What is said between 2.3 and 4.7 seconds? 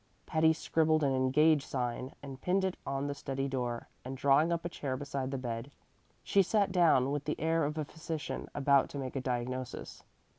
pinned it on the study door, and drawing up a